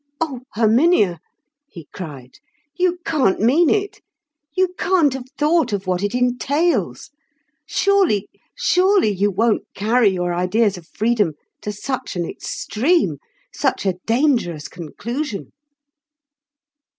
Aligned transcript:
"O 0.19 0.39
Herminia," 0.55 1.19
he 1.67 1.85
cried, 1.93 2.39
"you 2.75 2.97
can't 3.05 3.39
mean 3.39 3.69
it. 3.69 4.01
You 4.57 4.73
can't 4.75 5.13
have 5.13 5.27
thought 5.37 5.73
of 5.73 5.85
what 5.85 6.01
it 6.01 6.15
entails. 6.15 7.11
Surely, 7.67 8.27
surely, 8.57 9.09
you 9.09 9.29
won't 9.29 9.67
carry 9.75 10.09
your 10.09 10.33
ideas 10.33 10.75
of 10.75 10.87
freedom 10.87 11.33
to 11.61 11.71
such 11.71 12.15
an 12.15 12.25
extreme, 12.27 13.17
such 13.53 13.85
a 13.85 13.99
dangerous 14.07 14.67
conclusion!" 14.67 15.51